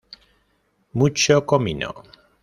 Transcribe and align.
Mucho 0.97 1.45
comino. 1.45 1.91